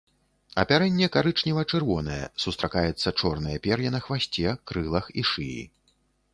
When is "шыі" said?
5.33-5.63